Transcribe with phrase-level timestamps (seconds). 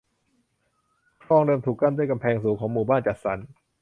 [1.23, 3.37] คลองเดิมถูกกั้นด้วยกำแพงสูงของหมู่บ้านจัดสรร